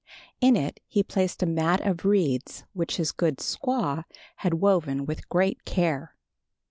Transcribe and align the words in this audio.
In 0.39 0.55
it 0.55 0.79
he 0.87 1.03
placed 1.03 1.43
a 1.43 1.45
mat 1.45 1.79
of 1.85 2.05
reeds 2.05 2.63
which 2.73 2.95
his 2.97 3.11
good 3.11 3.37
squaw 3.37 4.03
had 4.37 4.55
woven 4.55 5.05
with 5.05 5.29
great 5.29 5.63
care. 5.63 6.15